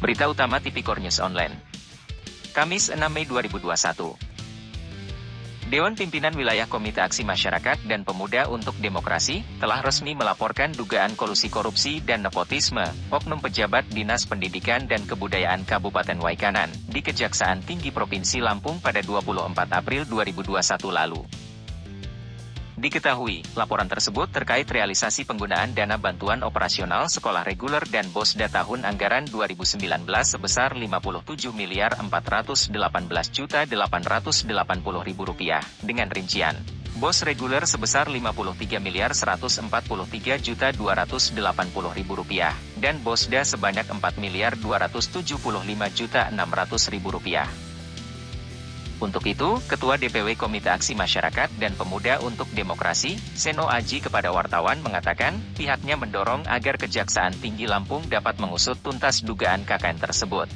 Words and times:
Berita 0.00 0.32
utama 0.32 0.64
Tipikor 0.64 0.96
News 0.96 1.20
Online. 1.20 1.60
Kamis 2.56 2.88
6 2.88 2.96
Mei 3.12 3.28
2021. 3.28 4.16
Dewan 5.68 5.92
Pimpinan 5.92 6.32
Wilayah 6.32 6.64
Komite 6.64 7.04
Aksi 7.04 7.20
Masyarakat 7.20 7.84
dan 7.84 8.08
Pemuda 8.08 8.48
untuk 8.48 8.80
Demokrasi 8.80 9.44
telah 9.60 9.84
resmi 9.84 10.16
melaporkan 10.16 10.72
dugaan 10.72 11.20
kolusi 11.20 11.52
korupsi 11.52 12.00
dan 12.00 12.24
nepotisme 12.24 12.88
oknum 13.12 13.44
pejabat 13.44 13.92
Dinas 13.92 14.24
Pendidikan 14.24 14.88
dan 14.88 15.04
Kebudayaan 15.04 15.68
Kabupaten 15.68 16.16
Waikanan 16.16 16.72
di 16.88 17.04
Kejaksaan 17.04 17.60
Tinggi 17.60 17.92
Provinsi 17.92 18.40
Lampung 18.40 18.80
pada 18.80 19.04
24 19.04 19.52
April 19.68 20.08
2021 20.08 20.64
lalu. 20.96 21.49
Diketahui, 22.80 23.44
laporan 23.60 23.84
tersebut 23.92 24.32
terkait 24.32 24.64
realisasi 24.64 25.28
penggunaan 25.28 25.76
dana 25.76 26.00
bantuan 26.00 26.40
operasional 26.40 27.12
sekolah 27.12 27.44
reguler 27.44 27.84
dan 27.92 28.08
BOSDA 28.08 28.48
tahun 28.48 28.88
anggaran 28.88 29.28
2019 29.28 29.84
sebesar 30.24 30.72
57 30.72 31.52
miliar 31.52 31.92
418 32.00 32.72
juta 33.36 33.68
880 33.68 34.48
ribu 35.04 35.22
rupiah, 35.28 35.60
dengan 35.84 36.08
rincian. 36.08 36.56
BOS 36.96 37.28
reguler 37.28 37.68
sebesar 37.68 38.08
53 38.08 38.80
miliar 38.80 39.12
143 39.12 40.40
juta 40.40 40.72
280 40.72 41.36
ribu 41.92 42.12
rupiah, 42.16 42.56
dan 42.80 42.96
BOSDA 43.04 43.44
sebanyak 43.44 43.92
4 43.92 44.00
miliar 44.16 44.56
275 44.56 45.36
juta 45.92 46.32
600 46.32 46.96
ribu 46.96 47.12
rupiah. 47.12 47.44
Untuk 49.00 49.24
itu, 49.24 49.56
Ketua 49.64 49.96
DPW 49.96 50.36
Komite 50.36 50.68
Aksi 50.68 50.92
Masyarakat 50.92 51.48
dan 51.56 51.72
Pemuda 51.72 52.20
untuk 52.20 52.44
Demokrasi, 52.52 53.16
Seno 53.32 53.64
Aji 53.64 54.04
kepada 54.04 54.28
wartawan 54.28 54.84
mengatakan, 54.84 55.40
pihaknya 55.56 55.96
mendorong 55.96 56.44
agar 56.44 56.76
Kejaksaan 56.76 57.32
Tinggi 57.40 57.64
Lampung 57.64 58.04
dapat 58.12 58.36
mengusut 58.36 58.76
tuntas 58.84 59.24
dugaan 59.24 59.64
KKN 59.64 60.04
tersebut. 60.04 60.52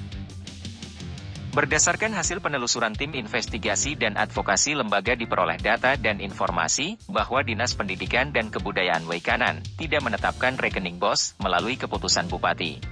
Berdasarkan 1.54 2.12
hasil 2.18 2.42
penelusuran 2.42 2.92
tim 2.98 3.14
investigasi 3.14 3.94
dan 3.94 4.18
advokasi 4.18 4.74
lembaga 4.74 5.14
diperoleh 5.14 5.56
data 5.56 5.94
dan 5.94 6.18
informasi 6.18 6.98
bahwa 7.06 7.46
Dinas 7.46 7.78
Pendidikan 7.78 8.34
dan 8.34 8.50
Kebudayaan 8.50 9.06
Waikanan 9.06 9.62
tidak 9.78 10.02
menetapkan 10.02 10.58
rekening 10.58 10.98
BOS 10.98 11.38
melalui 11.38 11.78
keputusan 11.78 12.26
Bupati. 12.26 12.82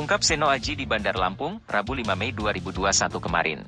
Ungkap 0.00 0.24
Seno 0.24 0.48
Aji 0.48 0.74
di 0.74 0.88
Bandar 0.88 1.20
Lampung, 1.20 1.60
Rabu 1.68 1.92
5 1.92 2.16
Mei 2.16 2.32
2021 2.32 3.12
kemarin. 3.20 3.60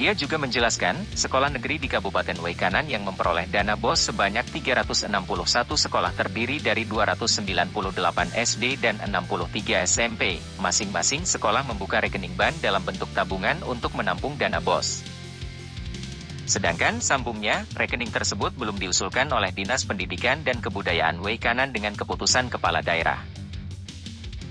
Dia 0.00 0.16
juga 0.16 0.40
menjelaskan, 0.40 0.96
sekolah 1.12 1.52
negeri 1.52 1.76
di 1.76 1.84
Kabupaten 1.84 2.40
Waikanan 2.40 2.88
yang 2.88 3.04
memperoleh 3.04 3.44
dana 3.52 3.76
BOS 3.76 4.08
sebanyak 4.08 4.48
361 4.48 5.12
sekolah 5.76 6.16
terdiri 6.16 6.56
dari 6.56 6.88
298 6.88 8.32
SD 8.32 8.80
dan 8.80 8.96
63 9.04 9.84
SMP. 9.84 10.40
Masing-masing 10.56 11.28
sekolah 11.28 11.68
membuka 11.68 12.00
rekening 12.00 12.32
bank 12.32 12.64
dalam 12.64 12.80
bentuk 12.80 13.12
tabungan 13.12 13.60
untuk 13.68 13.92
menampung 13.92 14.40
dana 14.40 14.56
BOS. 14.56 15.04
Sedangkan 16.48 17.04
sambungnya, 17.04 17.68
rekening 17.76 18.08
tersebut 18.08 18.56
belum 18.56 18.80
diusulkan 18.80 19.28
oleh 19.36 19.52
Dinas 19.52 19.84
Pendidikan 19.84 20.40
dan 20.40 20.64
Kebudayaan 20.64 21.20
Waikanan 21.20 21.76
dengan 21.76 21.92
keputusan 21.92 22.48
kepala 22.48 22.80
daerah. 22.80 23.39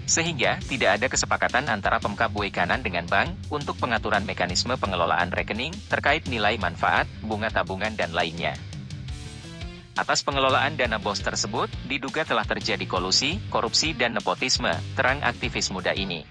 Sehingga, 0.10 0.58
tidak 0.66 0.98
ada 0.98 1.06
kesepakatan 1.06 1.70
antara 1.70 2.02
Pemkab 2.02 2.34
Kanan 2.50 2.82
dengan 2.82 3.06
bank, 3.06 3.30
untuk 3.54 3.78
pengaturan 3.78 4.26
mekanisme 4.26 4.74
pengelolaan 4.74 5.30
rekening, 5.30 5.70
terkait 5.86 6.26
nilai 6.26 6.58
manfaat, 6.58 7.06
bunga 7.22 7.54
tabungan 7.54 7.94
dan 7.94 8.10
lainnya. 8.10 8.58
Atas 9.94 10.26
pengelolaan 10.26 10.74
dana 10.74 10.98
BOS 10.98 11.22
tersebut, 11.22 11.70
diduga 11.86 12.26
telah 12.26 12.42
terjadi 12.42 12.90
kolusi, 12.90 13.38
korupsi 13.54 13.94
dan 13.94 14.18
nepotisme, 14.18 14.74
terang 14.98 15.22
aktivis 15.22 15.70
muda 15.70 15.94
ini. 15.94 16.26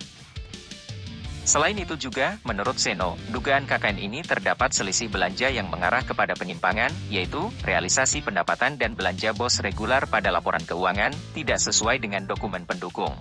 Selain 1.47 1.79
itu 1.79 1.95
juga, 1.95 2.43
menurut 2.43 2.83
Seno, 2.83 3.15
dugaan 3.31 3.63
KKN 3.65 4.03
ini 4.03 4.27
terdapat 4.27 4.75
selisih 4.75 5.07
belanja 5.07 5.55
yang 5.55 5.71
mengarah 5.71 6.03
kepada 6.03 6.35
penyimpangan, 6.35 6.91
yaitu, 7.15 7.47
realisasi 7.63 8.27
pendapatan 8.27 8.75
dan 8.75 8.99
belanja 8.99 9.31
BOS 9.39 9.63
regular 9.63 10.11
pada 10.11 10.35
laporan 10.35 10.67
keuangan, 10.67 11.15
tidak 11.31 11.63
sesuai 11.63 12.03
dengan 12.03 12.27
dokumen 12.27 12.67
pendukung. 12.67 13.15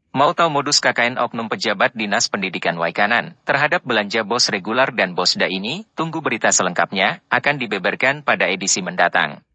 Mau 0.10 0.34
tahu 0.34 0.50
modus 0.50 0.82
KKN 0.82 1.22
Oknum 1.22 1.54
Pejabat 1.54 1.94
Dinas 1.94 2.26
Pendidikan 2.26 2.82
Waikanan 2.82 3.38
terhadap 3.46 3.86
belanja 3.86 4.26
bos 4.26 4.50
regular 4.50 4.90
dan 4.90 5.14
bosda 5.14 5.46
ini? 5.46 5.86
Tunggu 5.94 6.26
berita 6.26 6.50
selengkapnya, 6.50 7.22
akan 7.30 7.62
dibeberkan 7.62 8.26
pada 8.26 8.50
edisi 8.50 8.82
mendatang. 8.82 9.46